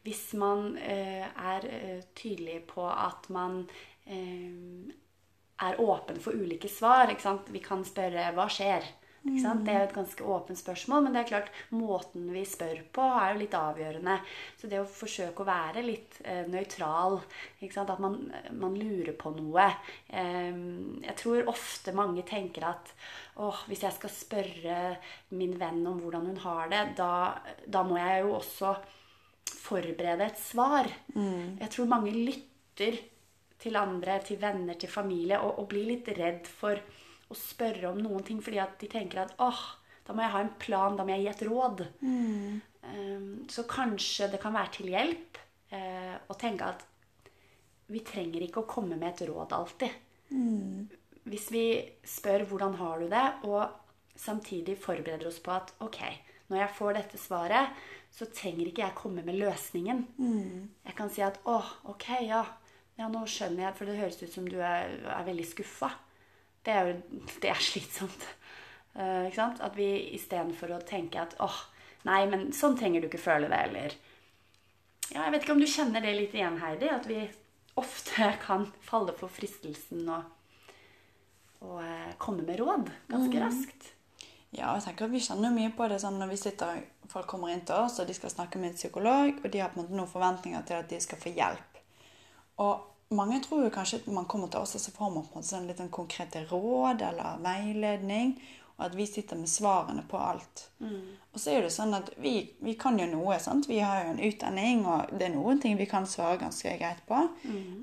hvis 0.07 0.23
man 0.39 0.77
eh, 0.79 1.25
er 1.27 1.67
eh, 1.67 1.99
tydelig 2.15 2.61
på 2.69 2.85
at 2.87 3.27
man 3.35 3.65
ehm, 4.07 4.87
er 5.59 5.81
åpen 5.83 6.21
for 6.23 6.31
ulike 6.39 6.71
svar? 6.71 7.11
Vi 7.51 7.59
kan 7.59 7.83
spørre 7.85 8.31
'hva 8.31 8.47
skjer?' 8.47 8.87
Det 9.65 9.71
er 9.73 9.81
jo 9.81 9.87
et 9.89 9.95
ganske 9.97 10.23
åpent 10.23 10.57
spørsmål, 10.59 11.03
men 11.03 11.13
det 11.15 11.21
er 11.21 11.27
klart 11.33 11.49
måten 11.75 12.29
vi 12.31 12.45
spør 12.47 12.79
på, 12.95 13.03
er 13.03 13.33
jo 13.33 13.41
litt 13.41 13.55
avgjørende. 13.57 14.15
Så 14.57 14.69
det 14.71 14.79
å 14.79 14.85
forsøke 14.87 15.43
å 15.43 15.47
være 15.49 15.83
litt 15.83 16.21
eh, 16.23 16.45
nøytral, 16.47 17.19
at 17.61 17.99
man, 17.99 18.15
man 18.61 18.77
lurer 18.79 19.11
på 19.19 19.33
noe. 19.35 19.65
Eh, 20.07 20.61
Jeg 21.03 21.17
tror 21.19 21.51
ofte 21.51 21.91
mange 21.95 22.23
tenker 22.23 22.63
at 22.71 22.93
åh, 23.43 23.59
hvis 23.67 23.83
jeg 23.83 23.97
skal 23.97 24.13
spørre 24.15 24.79
min 25.35 25.57
venn 25.59 25.83
om 25.87 25.99
hvordan 25.99 26.25
hun 26.31 26.39
har 26.45 26.71
det, 26.71 26.83
da, 26.99 27.11
da 27.67 27.83
må 27.83 27.99
jeg 27.99 28.23
jo 28.23 28.33
også 28.39 28.73
forberede 29.59 30.25
et 30.31 30.39
svar. 30.39 30.87
Jeg 31.59 31.69
tror 31.75 31.91
mange 31.91 32.11
lytter 32.15 32.97
til 33.59 33.75
andre, 33.75 34.19
til 34.23 34.39
venner, 34.39 34.77
til 34.79 34.89
familie, 34.89 35.39
og, 35.43 35.59
og 35.59 35.67
blir 35.73 35.89
litt 35.91 36.07
redd 36.15 36.47
for 36.47 36.79
å 37.29 37.37
spørre 37.37 37.91
om 37.91 37.99
noen 38.01 38.23
ting 38.25 38.39
fordi 38.41 38.59
at 38.61 38.77
de 38.81 38.89
tenker 38.89 39.21
at 39.23 39.35
åh, 39.43 39.61
da 40.07 40.15
må 40.17 40.23
jeg 40.25 40.33
ha 40.33 40.41
en 40.41 40.55
plan, 40.57 40.95
da 40.97 41.05
må 41.05 41.13
jeg 41.13 41.27
gi 41.27 41.31
et 41.33 41.43
råd. 41.49 41.83
Um, 42.89 43.27
så 43.51 43.65
kanskje 43.69 44.31
det 44.31 44.39
kan 44.41 44.55
være 44.55 44.71
til 44.79 44.89
hjelp 44.89 45.37
eh, 45.75 46.15
å 46.25 46.37
tenke 46.39 46.71
at 46.71 46.85
vi 47.89 48.01
trenger 48.05 48.45
ikke 48.45 48.63
å 48.63 48.69
komme 48.69 48.97
med 48.97 49.11
et 49.11 49.27
råd 49.29 49.53
alltid. 49.53 49.93
Hvis 51.29 51.51
vi 51.53 51.65
spør 52.05 52.45
'hvordan 52.45 52.75
har 52.77 52.99
du 52.99 53.07
det', 53.09 53.45
og 53.45 53.69
samtidig 54.15 54.77
forbereder 54.77 55.27
oss 55.27 55.39
på 55.39 55.51
at 55.51 55.73
ok, 55.79 56.01
når 56.49 56.57
jeg 56.57 56.75
får 56.77 56.93
dette 56.93 57.17
svaret, 57.17 57.69
så 58.11 58.25
trenger 58.25 58.67
ikke 58.67 58.81
jeg 58.81 58.95
komme 58.95 59.21
med 59.25 59.35
løsningen. 59.37 60.07
Jeg 60.85 60.95
kan 60.95 61.09
si 61.09 61.21
at 61.21 61.37
'å, 61.45 61.61
ok, 61.85 62.07
ja, 62.25 62.45
ja, 62.97 63.07
nå 63.07 63.25
skjønner 63.25 63.69
jeg', 63.69 63.75
for 63.75 63.85
det 63.85 63.97
høres 63.99 64.23
ut 64.23 64.33
som 64.33 64.47
du 64.49 64.57
er, 64.57 64.89
er 65.05 65.25
veldig 65.25 65.45
skuffa. 65.45 65.91
Det 66.65 66.75
er 66.75 66.89
jo 66.89 67.23
det 67.43 67.51
er 67.51 67.61
slitsomt. 67.63 68.25
Uh, 68.95 69.27
ikke 69.27 69.37
sant? 69.37 69.61
At 69.63 69.77
vi 69.79 69.89
istedenfor 70.17 70.73
å 70.75 70.81
tenke 70.87 71.21
at 71.21 71.35
åh, 71.43 71.59
nei, 72.07 72.23
men 72.31 72.49
sånn 72.55 72.77
trenger 72.79 73.03
du 73.03 73.09
ikke 73.09 73.21
føle 73.21 73.51
det, 73.51 73.61
eller 73.69 73.99
Ja, 75.09 75.23
jeg 75.25 75.33
vet 75.33 75.45
ikke 75.45 75.55
om 75.55 75.61
du 75.63 75.69
kjenner 75.69 76.03
det 76.05 76.11
litt 76.17 76.35
igjen, 76.37 76.59
Heidi, 76.61 76.89
at 76.93 77.07
vi 77.09 77.21
ofte 77.79 78.33
kan 78.47 78.67
falle 78.85 79.15
for 79.17 79.31
fristelsen 79.31 80.03
og, 80.09 80.27
og 81.63 81.79
uh, 81.79 82.11
komme 82.21 82.45
med 82.45 82.59
råd 82.61 82.91
ganske 83.09 83.45
raskt. 83.45 83.93
Ja, 84.49 84.73
jeg 84.73 84.87
tenker 84.87 85.05
at 85.05 85.13
vi 85.13 85.21
kjenner 85.21 85.53
mye 85.53 85.69
på 85.77 85.85
det 85.91 85.99
sånn 86.01 86.17
når 86.17 86.31
vi 86.31 86.39
sitter, 86.41 86.81
folk 87.09 87.27
kommer 87.29 87.53
inn 87.53 87.61
til 87.65 87.77
oss, 87.77 87.99
og 88.01 88.09
de 88.09 88.15
skal 88.17 88.33
snakke 88.33 88.61
med 88.61 88.71
en 88.71 88.79
psykolog, 88.79 89.43
og 89.43 89.51
de 89.53 89.61
har 89.61 89.69
på 89.69 89.77
en 89.77 89.83
måte 89.83 89.97
noen 89.97 90.09
forventninger 90.09 90.63
til 90.65 90.81
at 90.81 90.89
de 90.89 90.97
skal 91.03 91.21
få 91.21 91.33
hjelp. 91.35 91.81
Og 92.65 92.88
mange 93.15 93.39
tror 93.41 93.63
jo 93.65 93.73
kanskje 93.73 93.99
at 94.03 94.07
man 94.13 94.27
kommer 94.29 94.47
til 94.53 94.61
oss, 94.61 94.75
og 94.77 94.81
så 94.81 94.91
får 94.93 95.11
man 95.15 95.27
på 95.31 95.39
en 95.41 95.45
sånn 95.47 95.67
litt 95.69 95.81
konkrete 95.91 96.43
råd 96.49 97.01
eller 97.01 97.39
veiledning, 97.41 98.35
og 98.77 98.85
at 98.85 98.93
vi 98.95 99.05
sitter 99.09 99.35
med 99.35 99.49
svarene 99.51 100.03
på 100.07 100.17
alt. 100.17 100.69
Og 101.33 101.39
så 101.41 101.51
er 101.51 101.65
det 101.65 101.71
sånn 101.73 101.93
at 101.97 102.11
vi, 102.21 102.53
vi 102.63 102.75
kan 102.79 102.99
jo 102.99 103.07
noe, 103.11 103.39
sant? 103.43 103.67
Vi 103.67 103.79
har 103.83 104.05
jo 104.05 104.13
en 104.13 104.21
utdanning, 104.29 104.85
og 104.87 105.11
det 105.17 105.27
er 105.27 105.33
noen 105.33 105.59
ting 105.59 105.75
vi 105.77 105.87
kan 105.89 106.07
svare 106.07 106.37
ganske 106.39 106.77
greit 106.79 107.01
på. 107.09 107.17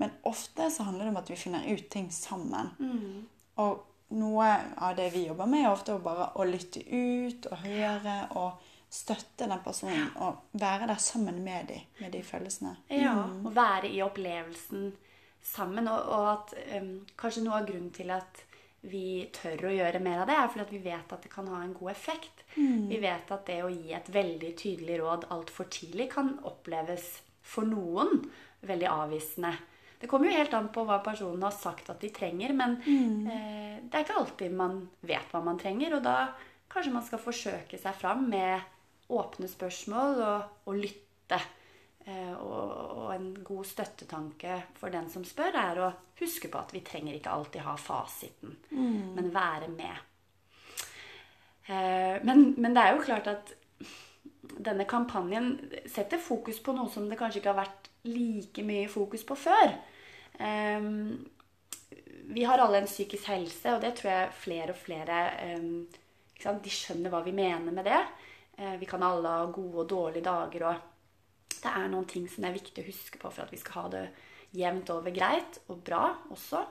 Men 0.01 0.15
ofte 0.23 0.71
så 0.73 0.87
handler 0.89 1.05
det 1.05 1.13
om 1.13 1.21
at 1.21 1.31
vi 1.31 1.37
finner 1.37 1.67
ut 1.69 1.91
ting 1.93 2.09
sammen. 2.15 2.71
Og 3.61 3.85
noe 4.17 4.49
av 4.79 4.97
det 4.97 5.11
vi 5.13 5.27
jobber 5.27 5.47
med, 5.51 5.67
er 5.67 5.75
ofte 5.75 5.99
bare 6.01 6.31
å 6.39 6.47
lytte 6.49 6.81
ut 6.87 7.47
og 7.51 7.59
høre 7.67 8.17
og 8.39 8.65
støtte 8.89 9.49
den 9.51 9.61
personen 9.65 10.07
og 10.23 10.47
være 10.57 10.87
der 10.87 11.01
sammen 11.03 11.43
med 11.45 11.67
dem, 11.69 11.83
med 12.01 12.13
de 12.15 12.23
følelsene. 12.25 12.77
Ja, 12.89 13.19
og 13.45 13.53
være 13.57 13.91
i 13.91 14.01
opplevelsen 14.07 14.95
sammen. 15.47 15.89
Og, 15.93 16.11
og 16.17 16.29
at 16.33 16.57
um, 16.81 16.93
kanskje 17.19 17.45
noe 17.47 17.61
av 17.61 17.69
grunnen 17.69 17.93
til 17.95 18.13
at 18.15 18.43
vi 18.87 19.27
tør 19.35 19.67
å 19.67 19.75
gjøre 19.75 20.01
mer 20.03 20.23
av 20.23 20.29
det, 20.29 20.37
er 20.39 20.51
fordi 20.51 20.65
at 20.67 20.75
vi 20.75 20.83
vet 20.85 21.15
at 21.15 21.25
det 21.25 21.33
kan 21.33 21.49
ha 21.51 21.63
en 21.65 21.75
god 21.75 21.91
effekt. 21.91 22.45
Vi 22.91 22.99
vet 23.03 23.31
at 23.35 23.47
det 23.49 23.61
å 23.65 23.71
gi 23.73 23.95
et 23.97 24.11
veldig 24.15 24.53
tydelig 24.59 25.01
råd 25.01 25.27
altfor 25.35 25.67
tidlig 25.73 26.11
kan 26.13 26.37
oppleves 26.47 27.09
for 27.47 27.67
noen 27.69 28.21
veldig 28.67 28.89
avvisende. 28.91 29.55
Det 29.99 30.09
kommer 30.11 30.29
jo 30.29 30.37
helt 30.37 30.55
an 30.55 30.69
på 30.73 30.85
hva 30.87 31.01
personen 31.05 31.43
har 31.47 31.55
sagt 31.57 31.89
at 31.91 32.03
de 32.03 32.11
trenger, 32.15 32.53
men 32.57 32.77
eh, 32.85 33.77
det 33.81 33.97
er 33.97 34.05
ikke 34.05 34.19
alltid 34.21 34.57
man 34.57 34.83
vet 35.09 35.33
hva 35.33 35.41
man 35.45 35.59
trenger. 35.61 35.97
Og 35.97 36.05
da 36.05 36.17
kanskje 36.73 36.93
man 36.95 37.07
skal 37.07 37.23
forsøke 37.23 37.81
seg 37.81 37.97
fram 37.97 38.27
med 38.31 38.61
åpne 39.13 39.49
spørsmål 39.49 40.21
og, 40.21 40.59
og 40.69 40.81
lytte. 40.83 41.41
Eh, 42.07 42.35
og, 42.39 43.11
en 43.17 43.31
god 43.45 43.65
støttetanke 43.67 44.61
for 44.77 44.93
den 44.93 45.09
som 45.11 45.25
spør, 45.27 45.57
er 45.57 45.79
å 45.81 45.93
huske 46.21 46.51
på 46.53 46.61
at 46.61 46.75
vi 46.75 46.83
trenger 46.87 47.17
ikke 47.17 47.33
alltid 47.33 47.65
ha 47.65 47.75
fasiten, 47.81 48.53
men 49.17 49.31
være 49.35 49.71
med. 49.73 50.03
Eh, 51.67 52.23
men, 52.23 52.53
men 52.61 52.77
det 52.77 52.83
er 52.83 52.95
jo 52.95 53.07
klart 53.07 53.31
at 53.33 53.55
denne 54.47 54.87
kampanjen 54.89 55.55
setter 55.91 56.21
fokus 56.23 56.61
på 56.63 56.75
noe 56.77 56.91
som 56.93 57.09
det 57.11 57.19
kanskje 57.19 57.41
ikke 57.41 57.53
har 57.55 57.65
vært 57.65 57.91
like 58.07 58.63
mye 58.67 58.87
fokus 58.91 59.25
på 59.27 59.37
før. 59.39 59.73
Ehm, 60.39 61.25
vi 62.31 62.45
har 62.47 62.63
alle 62.63 62.83
en 62.83 62.91
psykisk 62.91 63.31
helse, 63.33 63.75
og 63.75 63.83
det 63.83 63.97
tror 63.99 64.13
jeg 64.13 64.37
flere 64.45 64.75
og 64.75 64.83
flere 64.83 65.23
ehm? 65.47 65.71
De 66.37 66.71
skjønner 66.71 67.11
hva 67.11 67.23
vi 67.25 67.33
mener 67.33 67.73
med 67.73 67.87
det. 67.89 67.99
Eh, 68.61 68.75
vi 68.79 68.87
kan 68.87 69.03
alle 69.03 69.31
ha 69.39 69.47
gode 69.51 69.81
og 69.83 69.89
dårlige 69.89 70.27
dager, 70.27 70.67
og 70.69 70.96
det 71.63 71.73
er 71.77 71.89
noen 71.93 72.07
ting 72.11 72.29
som 72.29 72.43
det 72.45 72.51
er 72.51 72.59
viktig 72.61 72.83
å 72.85 72.89
huske 72.91 73.19
på 73.23 73.31
for 73.33 73.45
at 73.47 73.53
vi 73.53 73.61
skal 73.61 73.83
ha 73.83 73.89
det 73.97 74.05
jevnt 74.57 74.91
over 74.95 75.11
greit 75.11 75.59
og 75.69 75.83
bra 75.85 76.15
også. 76.33 76.63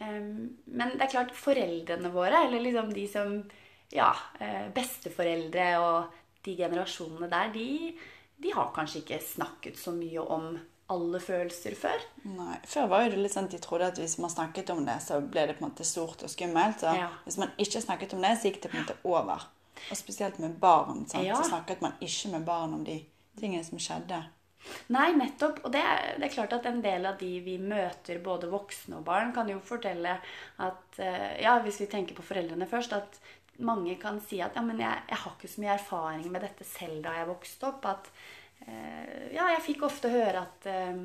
Ehm, 0.00 0.56
men 0.66 0.94
det 0.96 1.02
er 1.06 1.12
klart, 1.12 1.34
foreldrene 1.36 2.10
våre, 2.14 2.44
eller 2.46 2.60
liksom 2.60 2.92
de 2.94 3.08
som 3.08 3.42
Ja, 3.90 4.12
eh, 4.38 4.68
besteforeldre 4.70 5.64
og 5.82 6.12
de 6.46 6.52
generasjonene 6.56 7.26
der, 7.28 7.48
de, 7.52 7.96
de 8.38 8.52
har 8.54 8.68
kanskje 8.72 9.00
ikke 9.02 9.18
snakket 9.18 9.76
så 9.80 9.90
mye 9.90 10.22
om 10.22 10.52
alle 10.90 11.18
følelser 11.22 11.74
før. 11.74 11.98
Nei, 12.22 12.56
Før 12.70 12.86
var 12.86 13.02
jo 13.04 13.10
det 13.10 13.18
litt 13.24 13.34
sånn 13.34 13.48
at 13.50 13.56
de 13.56 13.58
trodde 13.62 13.88
at 13.90 13.98
hvis 13.98 14.14
man 14.22 14.30
snakket 14.30 14.70
om 14.70 14.84
det, 14.86 14.96
så 15.02 15.18
ble 15.20 15.44
det 15.50 15.56
på 15.58 15.64
en 15.64 15.72
måte 15.72 15.84
stort 15.86 16.22
og 16.22 16.30
skummelt. 16.30 16.78
Så 16.82 16.94
Ja. 16.94 17.08
hvis 17.24 17.38
man 17.42 17.50
ikke 17.58 17.82
snakket 17.82 18.14
om 18.14 18.22
det, 18.22 18.38
så 18.38 18.46
gikk 18.50 18.62
det 18.62 18.70
på 18.70 18.76
en 18.78 18.84
måte 18.84 18.96
over. 19.04 19.46
Og 19.90 19.96
spesielt 19.96 20.38
med 20.38 20.58
barn. 20.60 21.06
Sant? 21.08 21.24
Ja. 21.26 21.34
Så 21.34 21.50
snakket 21.50 21.80
man 21.82 21.92
ikke 22.00 22.30
med 22.30 22.44
barn 22.46 22.74
om 22.74 22.84
de 22.84 23.04
tingene 23.38 23.64
som 23.66 23.80
skjedde. 23.80 24.24
Nei, 24.92 25.10
nettopp. 25.16 25.62
Og 25.64 25.72
det 25.72 25.80
er, 25.80 26.16
det 26.20 26.28
er 26.28 26.34
klart 26.34 26.54
at 26.56 26.66
en 26.68 26.82
del 26.84 27.06
av 27.08 27.18
de 27.20 27.30
vi 27.44 27.56
møter, 27.62 28.20
både 28.24 28.50
voksne 28.52 28.98
og 29.00 29.06
barn, 29.06 29.32
kan 29.36 29.48
jo 29.50 29.60
fortelle 29.64 30.18
at 30.60 31.00
eh, 31.00 31.40
Ja, 31.44 31.58
hvis 31.64 31.80
vi 31.82 31.88
tenker 31.90 32.18
på 32.18 32.26
foreldrene 32.26 32.68
først, 32.70 32.96
at 32.96 33.20
mange 33.64 33.96
kan 34.00 34.20
si 34.24 34.40
at 34.40 34.56
ja, 34.56 34.64
men 34.64 34.80
jeg, 34.80 35.02
jeg 35.08 35.20
har 35.22 35.34
ikke 35.36 35.50
så 35.52 35.62
mye 35.64 35.74
erfaring 35.76 36.28
med 36.32 36.44
dette 36.46 36.64
selv 36.64 37.02
da 37.04 37.16
jeg 37.18 37.30
vokste 37.30 37.70
opp. 37.70 37.88
At 37.88 38.12
eh, 38.66 39.32
ja, 39.36 39.48
jeg 39.56 39.66
fikk 39.70 39.88
ofte 39.88 40.12
høre 40.12 40.44
at 40.44 40.70
eh, 40.70 41.02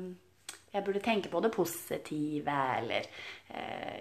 jeg 0.76 0.84
burde 0.84 1.04
tenke 1.04 1.32
på 1.32 1.40
det 1.40 1.54
positive, 1.54 2.52
eller 2.76 3.06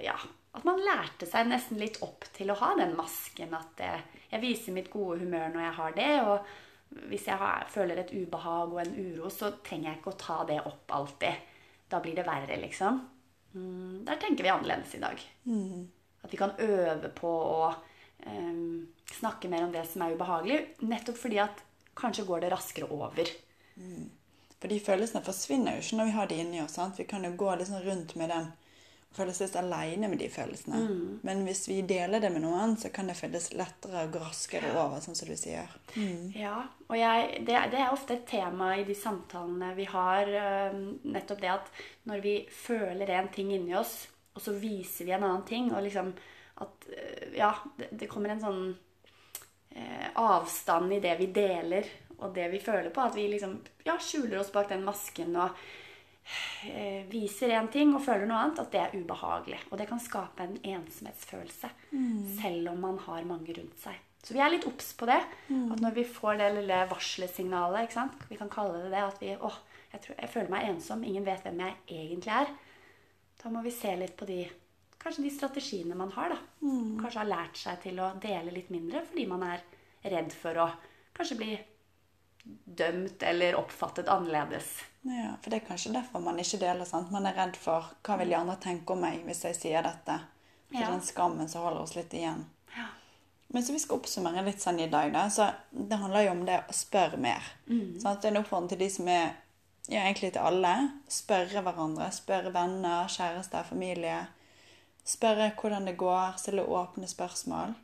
ja 0.04 0.16
At 0.58 0.66
man 0.68 0.82
lærte 0.84 1.28
seg 1.30 1.48
nesten 1.48 1.80
litt 1.80 2.02
opp 2.04 2.26
til 2.36 2.52
å 2.52 2.58
ha 2.60 2.74
den 2.76 2.92
masken. 2.98 3.54
At 3.56 3.80
jeg 3.80 4.42
viser 4.44 4.76
mitt 4.76 4.90
gode 4.92 5.22
humør 5.22 5.54
når 5.54 5.64
jeg 5.64 5.76
har 5.78 5.96
det. 5.96 6.10
og 6.26 6.65
hvis 6.90 7.28
jeg 7.28 7.38
har, 7.42 7.66
føler 7.72 8.00
et 8.02 8.14
ubehag 8.14 8.74
og 8.74 8.80
en 8.82 8.96
uro, 8.96 9.30
så 9.34 9.52
trenger 9.66 9.90
jeg 9.90 10.00
ikke 10.00 10.14
å 10.14 10.20
ta 10.22 10.38
det 10.48 10.62
opp 10.64 10.94
alltid. 10.96 11.52
Da 11.92 12.00
blir 12.02 12.16
det 12.18 12.26
verre, 12.28 12.58
liksom. 12.62 13.02
Mm, 13.56 14.04
der 14.08 14.20
tenker 14.22 14.46
vi 14.46 14.52
annerledes 14.52 14.96
i 14.98 15.02
dag. 15.04 15.22
At 16.26 16.34
vi 16.34 16.40
kan 16.40 16.56
øve 16.60 17.12
på 17.16 17.30
å 17.30 17.70
um, 18.26 18.88
snakke 19.20 19.52
mer 19.52 19.68
om 19.68 19.74
det 19.74 19.86
som 19.90 20.04
er 20.06 20.16
ubehagelig. 20.16 20.60
Nettopp 20.88 21.20
fordi 21.20 21.42
at 21.44 21.62
kanskje 21.98 22.26
går 22.28 22.46
det 22.46 22.52
raskere 22.54 22.90
over. 22.92 23.32
For 24.60 24.72
de 24.72 24.80
følelsene 24.82 25.24
forsvinner 25.26 25.76
jo 25.76 25.84
ikke 25.84 26.00
når 26.00 26.10
vi 26.10 26.16
har 26.18 26.30
de 26.32 26.40
inni 26.42 26.62
oss. 26.64 26.78
sant? 26.80 27.00
Vi 27.00 27.08
kan 27.10 27.24
jo 27.28 27.36
gå 27.38 27.56
liksom 27.60 27.84
rundt 27.86 28.16
med 28.20 28.32
den 28.34 28.52
og 29.16 29.22
føle 29.22 29.32
oss 29.32 29.56
aleine 29.56 30.10
med 30.12 30.20
de 30.20 30.28
følelsene. 30.30 30.82
Men 31.24 31.44
hvis 31.48 31.64
vi 31.70 31.78
deler 31.88 32.20
det 32.20 32.32
med 32.34 32.44
noen, 32.44 32.76
så 32.78 32.92
kan 32.92 33.08
det 33.08 33.16
føles 33.16 33.54
lettere 33.56 34.04
og 34.10 34.18
raskere 34.20 34.74
over, 34.76 35.00
sånn 35.00 35.16
som 35.16 35.30
du 35.32 35.38
sier. 35.40 35.72
Ja, 36.36 36.58
og 36.90 36.98
jeg, 37.00 37.46
det, 37.48 37.56
det 37.72 37.80
er 37.80 37.94
ofte 37.96 38.18
et 38.18 38.28
tema 38.28 38.74
i 38.76 38.84
de 38.84 38.96
samtalene 38.98 39.72
vi 39.78 39.88
har. 39.88 40.32
nettopp 41.08 41.42
det 41.42 41.54
at 41.54 41.72
når 42.12 42.26
vi 42.26 42.36
føler 42.52 43.16
en 43.16 43.32
ting 43.32 43.54
inni 43.56 43.76
oss, 43.80 44.02
og 44.36 44.44
så 44.44 44.52
viser 44.60 45.08
vi 45.08 45.16
en 45.16 45.24
annen 45.24 45.46
ting, 45.48 45.72
og 45.72 45.86
liksom 45.86 46.12
at 46.64 46.90
eh, 46.92 47.38
Ja, 47.40 47.54
det, 47.78 47.90
det 47.92 48.12
kommer 48.12 48.32
en 48.32 48.44
sånn 48.44 48.62
eh, 49.72 50.12
avstand 50.20 50.94
i 50.94 51.02
det 51.04 51.16
vi 51.20 51.32
deler, 51.36 51.88
og 52.18 52.36
det 52.36 52.50
vi 52.52 52.62
føler 52.64 52.92
på. 52.92 53.04
At 53.04 53.16
vi 53.16 53.28
liksom 53.32 53.58
ja, 53.88 53.98
skjuler 54.00 54.40
oss 54.40 54.54
bak 54.56 54.70
den 54.72 54.86
masken 54.88 55.36
og 55.40 55.56
viser 57.12 57.54
én 57.54 57.70
ting 57.72 57.94
og 57.94 58.04
føler 58.06 58.26
noe 58.30 58.42
annet, 58.42 58.64
at 58.64 58.74
det 58.74 58.82
er 58.82 58.98
ubehagelig. 58.98 59.60
Og 59.70 59.78
det 59.80 59.88
kan 59.90 60.02
skape 60.02 60.46
en 60.46 60.58
ensomhetsfølelse, 60.76 61.70
selv 62.40 62.74
om 62.74 62.82
man 62.88 63.00
har 63.06 63.28
mange 63.30 63.54
rundt 63.58 63.80
seg. 63.84 64.02
Så 64.26 64.34
vi 64.34 64.42
er 64.42 64.50
litt 64.50 64.66
obs 64.66 64.88
på 64.98 65.06
det. 65.06 65.20
At 65.76 65.82
når 65.84 65.94
vi 66.00 66.08
får 66.10 66.40
det 66.42 66.52
lille 66.56 66.82
varselsignalet, 66.90 67.86
ikke 67.86 68.00
sant? 68.00 68.26
vi 68.30 68.40
kan 68.40 68.50
kalle 68.50 68.82
det 68.82 68.94
det, 68.96 69.04
at 69.06 69.22
vi 69.22 69.36
åh, 69.38 69.60
jeg, 69.92 70.02
tror, 70.02 70.16
jeg 70.18 70.32
føler 70.34 70.54
meg 70.56 70.70
ensom, 70.72 71.04
ingen 71.06 71.28
vet 71.28 71.46
hvem 71.46 71.62
jeg 71.62 71.76
egentlig 72.00 72.34
er. 72.34 72.54
Da 73.44 73.52
må 73.54 73.62
vi 73.62 73.74
se 73.76 73.94
litt 74.00 74.16
på 74.18 74.26
de 74.26 74.42
kanskje 75.06 75.28
de 75.28 75.36
strategiene 75.36 75.98
man 75.98 76.12
har. 76.16 76.34
da. 76.34 76.40
Kanskje 77.04 77.22
har 77.22 77.30
lært 77.30 77.62
seg 77.62 77.82
til 77.84 78.02
å 78.02 78.14
dele 78.22 78.54
litt 78.56 78.72
mindre 78.74 79.06
fordi 79.06 79.28
man 79.30 79.46
er 79.46 79.62
redd 80.10 80.34
for 80.34 80.58
å 80.64 80.68
kanskje 81.16 81.38
bli 81.40 81.54
dømt 82.66 83.24
eller 83.24 83.56
oppfattet 83.60 84.08
annerledes. 84.12 84.68
Ja, 85.06 85.36
For 85.42 85.50
det 85.50 85.62
er 85.62 85.68
kanskje 85.68 85.94
derfor 85.94 86.20
man 86.22 86.40
ikke 86.42 86.60
deler. 86.60 86.86
sant? 86.86 87.12
Man 87.12 87.26
er 87.26 87.34
redd 87.38 87.56
for 87.58 87.86
hva 88.04 88.18
vil 88.20 88.30
de 88.30 88.36
andre 88.38 88.56
tenke 88.62 88.94
om 88.94 89.02
meg 89.02 89.24
hvis 89.26 89.44
jeg 89.46 89.56
sier 89.56 89.84
dette. 89.86 90.20
For 90.72 90.82
Ja. 90.82 90.90
den 90.92 91.02
skammen 91.02 91.48
som 91.50 91.62
holder 91.62 91.82
oss 91.82 91.96
litt 91.96 92.14
igjen. 92.14 92.46
Ja. 92.76 92.88
Men 93.54 93.64
så 93.64 93.72
vi 93.72 93.80
skal 93.80 94.00
oppsummere 94.00 94.44
litt 94.44 94.60
sånn 94.62 94.80
i 94.80 94.88
dag, 94.90 95.14
da. 95.14 95.28
Så 95.30 95.52
det 95.72 95.98
handler 96.02 96.26
jo 96.26 96.32
om 96.32 96.46
det 96.46 96.64
å 96.68 96.74
spørre 96.74 97.18
mer. 97.18 97.42
Sånn 97.70 98.08
at 98.12 98.22
det 98.22 98.32
er 98.32 98.36
en 98.36 98.44
oppfordring 98.44 98.70
til 98.70 98.80
de 98.80 98.90
som 98.90 99.08
er 99.08 99.36
ja, 99.88 100.02
egentlig 100.02 100.34
til 100.34 100.42
alle. 100.42 100.92
Spørre 101.08 101.62
hverandre. 101.62 102.10
Spørre 102.12 102.52
venner, 102.52 103.06
kjærester, 103.08 103.64
familie. 103.64 104.28
Spørre 105.06 105.52
hvordan 105.56 105.86
det 105.86 105.98
går. 105.98 106.34
Stille 106.38 106.66
åpne 106.66 107.08
spørsmål. 107.08 107.76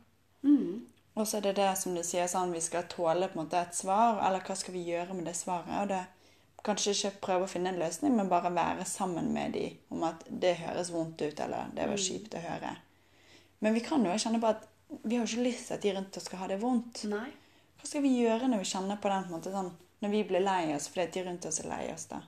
Og 1.12 1.28
så 1.28 1.38
er 1.38 1.48
det 1.48 1.58
det 1.58 1.70
som 1.76 1.94
du 1.96 2.00
sier, 2.06 2.28
sånn 2.30 2.54
vi 2.54 2.62
skal 2.64 2.88
tåle 2.88 3.28
på 3.28 3.36
en 3.36 3.44
måte 3.44 3.60
et 3.60 3.76
svar, 3.76 4.22
eller 4.24 4.44
hva 4.46 4.56
skal 4.56 4.74
vi 4.74 4.86
gjøre 4.88 5.16
med 5.16 5.28
det 5.28 5.36
svaret? 5.36 5.74
Og 5.82 5.90
det 5.92 6.02
Kanskje 6.62 6.92
ikke 6.94 7.24
prøve 7.24 7.46
å 7.46 7.50
finne 7.50 7.72
en 7.72 7.80
løsning, 7.80 8.12
men 8.14 8.28
bare 8.30 8.52
være 8.54 8.84
sammen 8.86 9.32
med 9.34 9.56
de 9.56 9.64
om 9.90 10.04
at 10.06 10.20
det 10.30 10.52
høres 10.60 10.92
vondt 10.94 11.24
ut, 11.24 11.40
eller 11.42 11.72
det 11.74 11.88
var 11.90 11.98
kjipt 11.98 12.36
å 12.38 12.42
høre. 12.44 12.76
Men 13.66 13.74
vi 13.74 13.82
kan 13.82 14.04
jo 14.06 14.14
kjenne 14.14 14.38
på 14.42 14.52
at 14.52 14.68
vi 15.02 15.16
har 15.16 15.24
jo 15.24 15.30
ikke 15.32 15.48
lyst 15.48 15.68
til 15.68 15.74
at 15.74 15.82
de 15.82 15.94
rundt 15.96 16.18
oss 16.20 16.28
skal 16.30 16.42
ha 16.44 16.50
det 16.52 16.60
vondt. 16.62 17.02
Nei. 17.10 17.32
Hva 17.80 17.90
skal 17.90 18.04
vi 18.04 18.12
gjøre 18.20 18.46
når 18.50 18.62
vi 18.62 18.70
kjenner 18.70 19.00
på 19.02 19.10
den 19.10 19.26
på 19.26 19.34
måte 19.34 19.54
sånn, 19.54 19.72
når 20.04 20.14
vi 20.14 20.22
blir 20.28 20.44
lei 20.44 20.60
oss 20.76 20.86
fordi 20.92 21.08
de 21.16 21.26
rundt 21.26 21.48
oss 21.50 21.58
er 21.64 21.70
lei 21.72 21.82
oss, 21.90 22.06
da? 22.12 22.20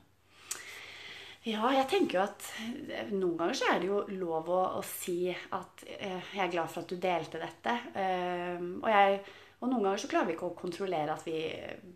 Ja, 1.45 1.69
jeg 1.77 1.85
tenker 1.93 2.17
jo 2.17 2.25
at 2.25 2.45
eh, 2.89 3.11
noen 3.13 3.37
ganger 3.37 3.57
så 3.59 3.67
er 3.69 3.83
det 3.83 3.89
jo 3.91 4.01
lov 4.17 4.47
å, 4.49 4.61
å 4.79 4.83
si 4.89 5.29
at 5.29 5.83
eh, 5.85 6.31
jeg 6.33 6.41
er 6.41 6.53
glad 6.55 6.71
for 6.73 6.81
at 6.81 6.93
du 6.95 6.97
delte 6.97 7.41
dette. 7.43 7.75
Eh, 8.01 8.63
og, 8.81 8.87
jeg, 8.89 9.19
og 9.61 9.69
noen 9.69 9.85
ganger 9.85 10.01
så 10.01 10.09
klarer 10.09 10.31
vi 10.31 10.37
ikke 10.39 10.49
å 10.49 10.57
kontrollere 10.57 11.13
at 11.13 11.27
vi 11.29 11.43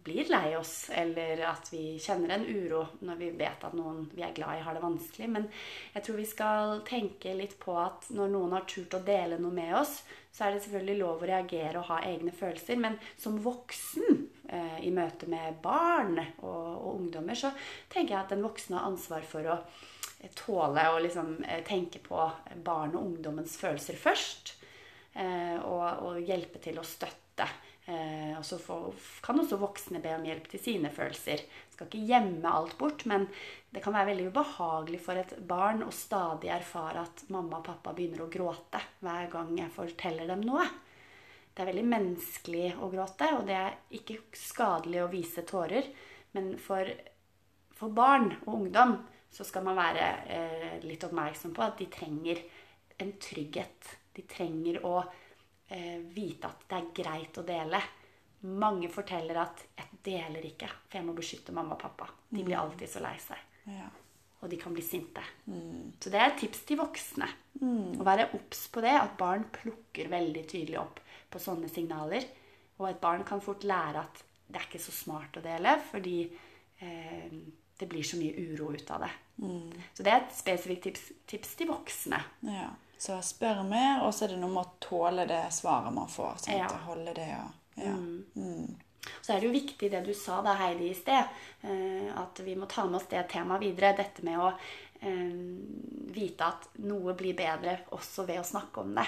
blir 0.05 0.29
lei 0.29 0.53
oss, 0.59 0.75
eller 0.93 1.41
at 1.49 1.73
vi 1.73 1.97
kjenner 1.97 2.37
en 2.37 2.45
uro 2.45 2.83
når 3.09 3.23
vi 3.23 3.31
vet 3.41 3.65
at 3.65 3.79
noen 3.79 4.05
vi 4.13 4.27
er 4.27 4.37
glad 4.37 4.59
i, 4.59 4.67
har 4.69 4.77
det 4.77 4.85
vanskelig. 4.85 5.33
Men 5.39 5.49
jeg 5.97 6.05
tror 6.05 6.21
vi 6.21 6.29
skal 6.29 6.85
tenke 6.93 7.33
litt 7.41 7.57
på 7.63 7.81
at 7.81 8.13
når 8.13 8.35
noen 8.37 8.53
har 8.59 8.69
turt 8.69 9.01
å 9.01 9.05
dele 9.07 9.41
noe 9.41 9.63
med 9.63 9.73
oss, 9.81 10.03
så 10.29 10.45
er 10.45 10.59
det 10.59 10.67
selvfølgelig 10.67 11.01
lov 11.01 11.25
å 11.25 11.33
reagere 11.33 11.81
og 11.81 11.89
ha 11.89 12.03
egne 12.05 12.37
følelser. 12.37 12.77
Men 12.85 13.01
som 13.17 13.41
voksen 13.41 14.27
eh, 14.49 14.81
i 14.85 14.93
møte 14.95 15.29
med 15.31 15.61
barn 15.65 16.19
og, 16.19 16.43
og 16.49 16.91
ungdommer, 16.97 17.39
så 17.39 17.53
tenker 17.93 18.15
jeg 18.15 18.23
at 18.25 18.35
den 18.35 18.45
voksne 18.47 18.81
har 18.81 18.91
ansvar 18.91 19.25
for 19.29 19.49
å 19.49 19.59
eh, 19.61 20.31
tåle 20.39 20.89
å 20.93 21.01
liksom, 21.05 21.39
eh, 21.45 21.63
tenke 21.67 22.03
på 22.05 22.29
barn 22.65 22.97
og 22.97 23.05
ungdommens 23.05 23.57
følelser 23.61 24.01
først. 24.01 24.59
Eh, 25.19 25.57
og, 25.65 25.87
og 26.05 26.21
hjelpe 26.23 26.61
til 26.63 26.79
å 26.79 26.87
støtte. 26.87 27.49
Eh, 27.89 28.35
og 28.37 28.45
så 28.45 28.59
kan 29.25 29.41
også 29.41 29.57
voksne 29.59 30.03
be 30.05 30.13
om 30.15 30.27
hjelp 30.29 30.51
til 30.53 30.61
sine 30.63 30.91
følelser. 30.95 31.43
Skal 31.73 31.89
ikke 31.89 32.05
gjemme 32.11 32.53
alt 32.53 32.77
bort, 32.79 33.07
men 33.09 33.25
det 33.73 33.83
kan 33.85 33.97
være 33.97 34.13
veldig 34.13 34.29
ubehagelig 34.29 35.01
for 35.05 35.19
et 35.19 35.33
barn 35.49 35.83
å 35.87 35.95
stadig 35.95 36.53
erfare 36.53 37.07
at 37.07 37.25
mamma 37.33 37.61
og 37.61 37.67
pappa 37.71 37.95
begynner 37.97 38.27
å 38.27 38.31
gråte 38.33 38.83
hver 39.01 39.31
gang 39.33 39.55
jeg 39.59 39.75
forteller 39.75 40.29
dem 40.31 40.45
noe. 40.47 40.69
Det 41.59 41.65
er 41.65 41.73
veldig 41.73 41.89
menneskelig 41.91 42.67
å 42.79 42.87
gråte, 42.87 43.29
og 43.35 43.41
det 43.49 43.55
er 43.59 43.73
ikke 43.99 44.21
skadelig 44.39 45.01
å 45.03 45.09
vise 45.11 45.43
tårer. 45.43 45.89
Men 46.37 46.53
for, 46.63 46.87
for 47.75 47.91
barn 47.91 48.29
og 48.45 48.53
ungdom 48.61 48.93
så 49.35 49.43
skal 49.43 49.65
man 49.67 49.75
være 49.75 50.05
eh, 50.31 50.77
litt 50.87 51.03
oppmerksom 51.09 51.57
på 51.57 51.65
at 51.65 51.81
de 51.81 51.89
trenger 51.91 52.45
en 53.03 53.11
trygghet. 53.19 53.91
De 54.15 54.23
trenger 54.31 54.79
å 54.87 55.01
eh, 55.03 55.99
vite 56.15 56.47
at 56.47 56.63
det 56.71 56.79
er 56.79 56.93
greit 57.01 57.43
å 57.43 57.45
dele. 57.51 57.83
Mange 58.55 58.87
forteller 58.95 59.43
at 59.43 59.67
'jeg 59.75 59.99
deler 60.13 60.47
ikke, 60.47 60.71
for 60.87 61.01
jeg 61.01 61.09
må 61.09 61.17
beskytte 61.19 61.57
mamma 61.59 61.75
og 61.75 61.83
pappa'. 61.83 62.09
De 62.31 62.47
blir 62.47 62.61
alltid 62.61 62.95
så 62.95 63.03
lei 63.03 63.17
seg. 63.19 63.43
Ja. 63.67 63.91
Og 64.39 64.47
de 64.55 64.63
kan 64.63 64.71
bli 64.71 64.87
sinte. 64.87 65.27
Så 65.99 66.07
det 66.07 66.23
er 66.23 66.31
et 66.31 66.39
tips 66.39 66.63
til 66.71 66.79
voksne. 66.79 67.27
Å 67.99 68.07
være 68.07 68.31
obs 68.39 68.69
på 68.71 68.87
det, 68.87 68.95
at 68.95 69.19
barn 69.19 69.51
plukker 69.51 70.07
veldig 70.07 70.47
tydelig 70.47 70.79
opp 70.79 71.03
på 71.31 71.39
sånne 71.43 71.69
signaler. 71.73 72.25
Og 72.79 72.89
et 72.91 73.01
barn 73.03 73.25
kan 73.27 73.41
fort 73.43 73.65
lære 73.67 74.01
at 74.05 74.23
det 74.49 74.57
er 74.61 74.67
ikke 74.69 74.81
så 74.81 74.93
smart 74.95 75.37
å 75.37 75.43
dele, 75.45 75.75
fordi 75.91 76.19
eh, 76.81 77.31
det 77.79 77.89
blir 77.91 78.03
så 78.07 78.17
mye 78.21 78.35
uro 78.53 78.71
ut 78.75 78.91
av 78.95 79.05
det. 79.05 79.11
Så 79.95 80.03
det 80.03 80.11
er 80.13 80.23
et 80.25 80.33
spesifikt 80.35 80.83
tips, 80.89 81.09
tips 81.31 81.55
til 81.61 81.69
voksne. 81.73 82.21
ja. 82.43 82.69
Så 82.99 83.15
spør 83.23 83.61
mer, 83.63 84.01
og 84.03 84.11
så 84.11 84.25
er 84.27 84.33
det 84.33 84.41
noe 84.41 84.51
med 84.51 84.65
å 84.65 84.73
tåle 84.83 85.23
det 85.31 85.45
svaret 85.55 85.93
man 85.95 86.09
får. 86.11 86.41
Sånn 86.43 86.57
Ja. 86.59 86.67
holde 86.89 87.13
det 87.15 87.29
og 87.39 87.79
ja. 87.79 87.93
Mm. 87.95 88.75
Så 89.23 89.33
er 89.33 89.39
det 89.41 89.47
jo 89.47 89.53
viktig 89.55 89.91
det 89.93 90.01
du 90.05 90.11
sa 90.19 90.41
da, 90.43 90.57
Heidi, 90.59 90.89
i 90.91 90.95
sted. 90.99 91.29
eh, 91.63 92.09
At 92.19 92.41
vi 92.43 92.57
må 92.59 92.67
ta 92.67 92.85
med 92.87 92.97
oss 92.99 93.07
det 93.09 93.23
temaet 93.31 93.61
videre. 93.63 93.93
Dette 93.97 94.25
med 94.27 94.37
å 94.43 94.51
vite 96.15 96.45
at 96.45 96.69
noe 96.89 97.15
blir 97.19 97.37
bedre 97.39 97.79
også 97.95 98.27
ved 98.29 98.41
å 98.41 98.47
snakke 98.47 98.83
om 98.83 98.95
det. 98.99 99.07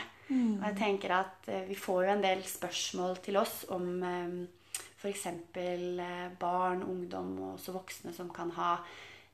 Og 0.60 0.66
jeg 0.68 0.78
tenker 0.78 1.14
at 1.16 1.48
eh, 1.50 1.64
vi 1.66 1.74
får 1.78 2.04
jo 2.06 2.10
en 2.14 2.22
del 2.22 2.42
spørsmål 2.46 3.16
til 3.24 3.38
oss 3.40 3.64
om 3.74 3.88
eh, 4.06 4.36
f.eks. 5.00 5.26
Eh, 5.58 6.28
barn, 6.38 6.84
ungdom 6.86 7.32
og 7.40 7.56
også 7.56 7.74
voksne 7.74 8.14
som 8.14 8.30
kan 8.34 8.52
ha 8.54 8.76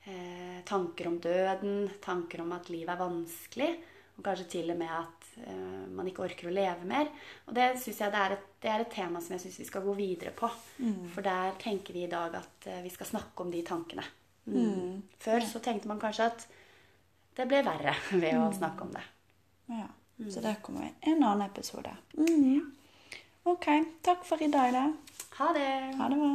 eh, 0.07 0.63
tanker 0.65 1.11
om 1.11 1.19
døden, 1.21 1.91
tanker 2.01 2.41
om 2.41 2.55
at 2.57 2.71
livet 2.73 2.95
er 2.95 3.03
vanskelig. 3.03 3.71
Og 4.17 4.25
kanskje 4.25 4.47
til 4.49 4.73
og 4.73 4.79
med 4.79 4.89
at 4.89 5.27
eh, 5.45 5.85
man 5.93 6.09
ikke 6.09 6.25
orker 6.25 6.49
å 6.49 6.55
leve 6.57 6.89
mer. 6.89 7.11
Og 7.45 7.53
det 7.53 7.75
synes 7.77 8.01
jeg 8.01 8.15
det 8.15 8.23
er, 8.23 8.37
et, 8.39 8.47
det 8.65 8.71
er 8.73 8.85
et 8.87 8.95
tema 8.97 9.21
som 9.21 9.35
jeg 9.35 9.45
syns 9.45 9.59
vi 9.61 9.69
skal 9.69 9.85
gå 9.85 9.93
videre 9.99 10.33
på. 10.33 10.49
For 11.13 11.25
der 11.25 11.59
tenker 11.61 11.93
vi 11.93 12.07
i 12.07 12.09
dag 12.09 12.33
at 12.41 12.71
eh, 12.71 12.81
vi 12.81 12.93
skal 12.95 13.13
snakke 13.13 13.45
om 13.45 13.53
de 13.53 13.61
tankene. 13.67 14.07
Mm. 14.47 15.03
Før 15.19 15.39
så 15.45 15.59
tenkte 15.63 15.87
man 15.91 15.99
kanskje 15.99 16.23
at 16.31 16.47
det 17.37 17.47
ble 17.49 17.59
verre 17.67 17.93
ved 18.21 18.33
å 18.39 18.51
snakke 18.55 18.87
om 18.87 18.91
det. 18.95 19.05
Ja. 19.69 19.87
Så 20.33 20.41
der 20.41 20.55
kommer. 20.65 20.89
En 21.01 21.23
annen 21.23 21.45
episode. 21.45 21.91
Mm. 22.17 22.73
Ok. 23.43 23.67
Takk 24.03 24.25
for 24.25 24.41
i 24.41 24.47
dag, 24.51 24.73
da. 24.73 24.91
Ha 25.37 25.53
det! 25.53 25.69
Ha 25.99 26.09
det 26.09 26.17
bra. 26.17 26.33